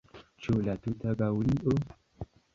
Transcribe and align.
Ĉu 0.45 0.55
la 0.69 0.75
tuta 0.87 1.15
Gaŭlio? 1.21 1.77